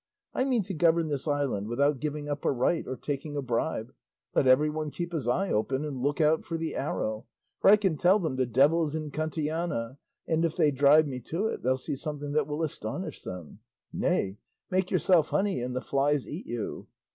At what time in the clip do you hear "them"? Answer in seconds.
8.17-8.35, 13.21-13.59